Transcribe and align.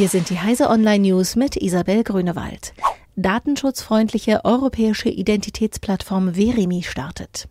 Hier 0.00 0.08
sind 0.08 0.30
die 0.30 0.40
Heise 0.40 0.70
Online 0.70 1.10
News 1.10 1.36
mit 1.36 1.56
Isabel 1.56 2.04
Grünewald. 2.04 2.72
Datenschutzfreundliche 3.16 4.46
europäische 4.46 5.10
Identitätsplattform 5.10 6.36
Verimi 6.36 6.82
startet. 6.82 7.48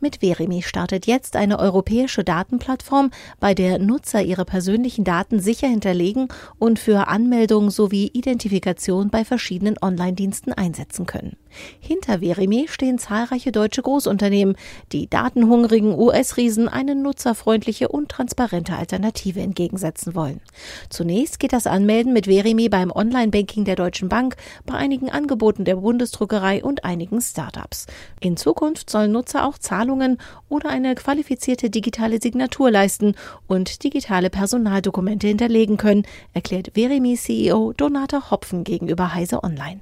Mit 0.00 0.16
Verimi 0.20 0.62
startet 0.62 1.06
jetzt 1.06 1.36
eine 1.36 1.60
europäische 1.60 2.24
Datenplattform, 2.24 3.12
bei 3.38 3.54
der 3.54 3.78
Nutzer 3.78 4.20
ihre 4.20 4.44
persönlichen 4.44 5.04
Daten 5.04 5.38
sicher 5.38 5.68
hinterlegen 5.68 6.26
und 6.58 6.80
für 6.80 7.06
Anmeldung 7.06 7.70
sowie 7.70 8.10
Identifikation 8.12 9.10
bei 9.10 9.24
verschiedenen 9.24 9.76
Online-Diensten 9.80 10.52
einsetzen 10.52 11.06
können. 11.06 11.36
Hinter 11.80 12.20
Verimi 12.20 12.66
stehen 12.68 12.98
zahlreiche 12.98 13.52
deutsche 13.52 13.82
Großunternehmen, 13.82 14.56
die 14.90 15.08
datenhungrigen 15.08 15.96
US-Riesen 15.96 16.68
eine 16.68 16.94
nutzerfreundliche 16.94 17.88
und 17.88 18.08
transparente 18.08 18.74
Alternative 18.74 19.40
entgegensetzen 19.40 20.14
wollen. 20.14 20.40
Zunächst 20.88 21.38
geht 21.38 21.52
das 21.52 21.66
Anmelden 21.66 22.12
mit 22.12 22.26
Verimi 22.26 22.68
beim 22.68 22.90
Online-Banking 22.90 23.64
der 23.64 23.76
Deutschen 23.76 24.08
Bank, 24.08 24.36
bei 24.66 24.74
einigen 24.74 25.10
Angeboten 25.10 25.64
der 25.64 25.76
Bundesdruckerei 25.76 26.64
und 26.64 26.84
einigen 26.84 27.20
Startups. 27.20 27.86
In 28.20 28.36
Zukunft 28.36 28.90
sollen 28.90 29.12
Nutzer 29.12 29.46
auch 29.46 29.51
Zahlungen 29.58 29.82
Zahlungen 29.82 30.18
oder 30.48 30.70
eine 30.70 30.94
qualifizierte 30.94 31.70
digitale 31.70 32.20
Signatur 32.20 32.70
leisten 32.70 33.14
und 33.46 33.82
digitale 33.84 34.30
Personaldokumente 34.30 35.26
hinterlegen 35.26 35.76
können, 35.76 36.04
erklärt 36.32 36.72
Verimi-CEO 36.74 37.72
Donata 37.76 38.30
Hopfen 38.30 38.64
gegenüber 38.64 39.14
Heise 39.14 39.42
Online. 39.42 39.80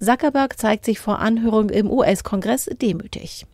Zuckerberg 0.00 0.58
zeigt 0.58 0.84
sich 0.84 1.00
vor 1.00 1.18
Anhörung 1.18 1.70
im 1.70 1.90
US-Kongress 1.90 2.70
demütig. 2.80 3.46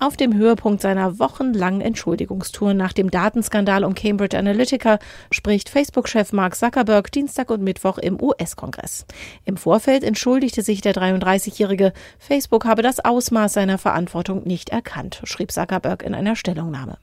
Auf 0.00 0.16
dem 0.16 0.34
Höhepunkt 0.34 0.80
seiner 0.80 1.18
wochenlangen 1.18 1.80
Entschuldigungstour 1.80 2.72
nach 2.72 2.92
dem 2.92 3.10
Datenskandal 3.10 3.82
um 3.82 3.96
Cambridge 3.96 4.38
Analytica 4.38 5.00
spricht 5.32 5.68
Facebook-Chef 5.68 6.32
Mark 6.32 6.54
Zuckerberg 6.54 7.10
Dienstag 7.10 7.50
und 7.50 7.62
Mittwoch 7.62 7.98
im 7.98 8.22
US-Kongress. 8.22 9.06
Im 9.44 9.56
Vorfeld 9.56 10.04
entschuldigte 10.04 10.62
sich 10.62 10.82
der 10.82 10.94
33-Jährige, 10.94 11.92
Facebook 12.20 12.64
habe 12.64 12.82
das 12.82 13.04
Ausmaß 13.04 13.52
seiner 13.52 13.76
Verantwortung 13.76 14.44
nicht 14.44 14.68
erkannt, 14.68 15.20
schrieb 15.24 15.50
Zuckerberg 15.50 16.04
in 16.04 16.14
einer 16.14 16.36
Stellungnahme. 16.36 16.98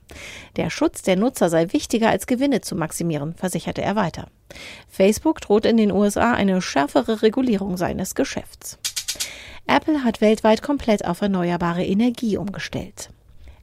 Der 0.56 0.70
Schutz 0.70 1.02
der 1.02 1.18
Nutzer 1.18 1.50
sei 1.50 1.74
wichtiger 1.74 2.10
als 2.10 2.28
Gewinne 2.28 2.62
zu 2.62 2.78
maximieren, 2.78 3.34
versicherte 3.34 3.82
er 3.82 3.98
weiter. 3.98 4.28
Facebook 4.88 5.42
droht 5.42 5.66
in 5.66 5.76
den 5.76 5.92
USA 5.92 6.32
eine 6.32 6.62
schärfere 6.62 7.22
Regulierung 7.24 7.76
seines 7.76 8.16
Geschäfts. 8.16 8.80
Apple 9.68 10.04
hat 10.04 10.22
weltweit 10.22 10.62
komplett 10.62 11.06
auf 11.06 11.22
erneuerbare 11.22 11.84
Energie 11.84 12.38
umgestellt. 12.38 13.10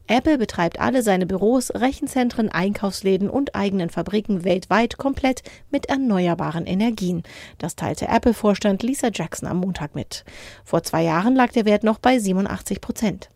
Apple 0.09 0.37
betreibt 0.37 0.81
alle 0.81 1.03
seine 1.03 1.27
Büros, 1.27 1.71
Rechenzentren, 1.71 2.51
Einkaufsläden 2.51 3.31
und 3.31 3.55
eigenen 3.55 3.89
Fabriken 3.89 4.45
weltweit 4.45 4.99
komplett 4.99 5.43
mit 5.71 5.87
erneuerbaren 5.87 6.67
Energien. 6.67 7.23
Das 7.59 7.77
teilte 7.77 8.09
Apple-Vorstand 8.09 8.83
Lisa 8.83 9.09
Jackson 9.13 9.49
am 9.49 9.59
Montag 9.59 9.95
mit. 9.95 10.25
Vor 10.65 10.83
zwei 10.83 11.03
Jahren 11.03 11.37
lag 11.37 11.53
der 11.53 11.65
Wert 11.65 11.85
noch 11.85 11.99
bei 11.99 12.19
87 12.19 12.81
Prozent. 12.81 13.29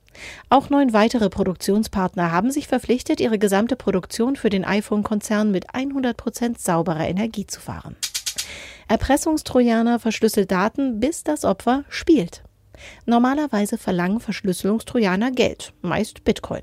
Auch 0.48 0.70
neun 0.70 0.92
weitere 0.92 1.30
Produktionspartner 1.30 2.32
haben 2.32 2.50
sich 2.50 2.66
verpflichtet, 2.66 3.20
ihre 3.20 3.38
gesamte 3.38 3.76
Produktion 3.76 4.34
für 4.34 4.50
den 4.50 4.64
iPhone-Konzern 4.64 5.50
mit 5.50 5.74
100 5.74 6.16
Prozent 6.16 6.60
sauberer 6.60 7.06
Energie 7.06 7.46
zu 7.46 7.60
fahren. 7.60 7.96
Erpressungstrojaner 8.88 9.98
verschlüsselt 9.98 10.50
Daten, 10.50 11.00
bis 11.00 11.24
das 11.24 11.44
Opfer 11.44 11.84
spielt. 11.88 12.42
Normalerweise 13.04 13.78
verlangen 13.78 14.20
Verschlüsselungstrojaner 14.20 15.30
Geld, 15.30 15.72
meist 15.82 16.24
Bitcoin. 16.24 16.62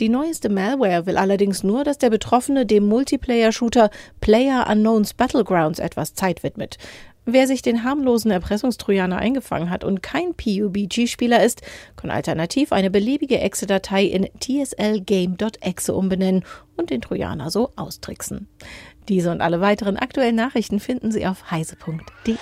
Die 0.00 0.08
neueste 0.08 0.48
Malware 0.48 1.06
will 1.06 1.16
allerdings 1.16 1.62
nur, 1.62 1.84
dass 1.84 1.98
der 1.98 2.10
Betroffene 2.10 2.66
dem 2.66 2.86
Multiplayer-Shooter 2.88 3.90
Player 4.20 4.66
Unknowns 4.70 5.14
Battlegrounds 5.14 5.78
etwas 5.78 6.14
Zeit 6.14 6.42
widmet. 6.42 6.78
Wer 7.24 7.46
sich 7.46 7.62
den 7.62 7.84
harmlosen 7.84 8.32
Erpressungstrojaner 8.32 9.16
eingefangen 9.16 9.70
hat 9.70 9.84
und 9.84 10.02
kein 10.02 10.34
PUBG-Spieler 10.34 11.44
ist, 11.44 11.62
kann 11.94 12.10
alternativ 12.10 12.72
eine 12.72 12.90
beliebige 12.90 13.38
Exe-Datei 13.38 14.06
in 14.06 14.28
tslgame.exe 14.40 15.94
umbenennen 15.94 16.44
und 16.76 16.90
den 16.90 17.00
Trojaner 17.00 17.50
so 17.50 17.70
austricksen. 17.76 18.48
Diese 19.08 19.30
und 19.30 19.40
alle 19.40 19.60
weiteren 19.60 19.96
aktuellen 19.96 20.34
Nachrichten 20.34 20.80
finden 20.80 21.12
Sie 21.12 21.26
auf 21.26 21.50
heise.de. 21.50 22.36